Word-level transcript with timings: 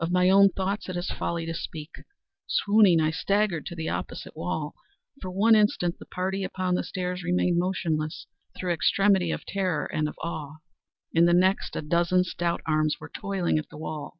Of 0.00 0.10
my 0.10 0.28
own 0.28 0.48
thoughts 0.48 0.88
it 0.88 0.96
is 0.96 1.12
folly 1.12 1.46
to 1.46 1.54
speak. 1.54 1.92
Swooning, 2.48 3.00
I 3.00 3.12
staggered 3.12 3.64
to 3.66 3.76
the 3.76 3.88
opposite 3.90 4.36
wall. 4.36 4.74
For 5.20 5.30
one 5.30 5.54
instant 5.54 6.00
the 6.00 6.04
party 6.04 6.42
upon 6.42 6.74
the 6.74 6.82
stairs 6.82 7.22
remained 7.22 7.60
motionless, 7.60 8.26
through 8.56 8.72
extremity 8.72 9.30
of 9.30 9.46
terror 9.46 9.84
and 9.86 10.08
of 10.08 10.18
awe. 10.20 10.56
In 11.12 11.26
the 11.26 11.32
next, 11.32 11.76
a 11.76 11.80
dozen 11.80 12.24
stout 12.24 12.60
arms 12.66 12.96
were 12.98 13.12
toiling 13.14 13.56
at 13.56 13.68
the 13.68 13.78
wall. 13.78 14.18